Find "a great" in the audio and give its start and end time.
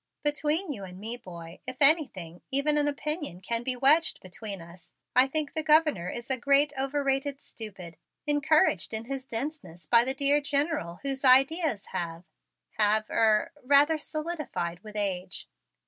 6.31-6.73